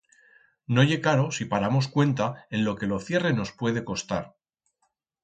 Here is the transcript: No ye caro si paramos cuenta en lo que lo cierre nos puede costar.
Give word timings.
No 0.77 0.85
ye 0.91 0.95
caro 1.07 1.25
si 1.35 1.45
paramos 1.45 1.87
cuenta 1.95 2.31
en 2.49 2.63
lo 2.65 2.73
que 2.79 2.87
lo 2.87 2.99
cierre 2.99 3.33
nos 3.33 3.51
puede 3.51 3.85
costar. 3.85 4.33